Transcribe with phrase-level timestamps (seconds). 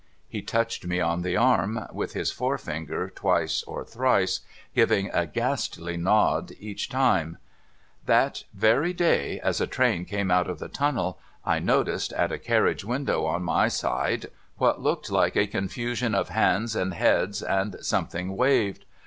[0.35, 4.39] 'He touched me on the arm with his forefinger twice or thrice,
[4.73, 7.37] giving a ghastly nod each time:—'
[8.07, 12.39] That very day, as a train came out of the tunnel, I noticed, at a
[12.39, 14.25] carriage window on my side,
[14.57, 18.85] what looked like a confusion of hands and heads, and something waved.